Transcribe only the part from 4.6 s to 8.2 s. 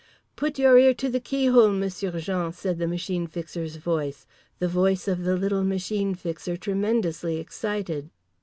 voice of the little Machine Fixer, tremendously excited.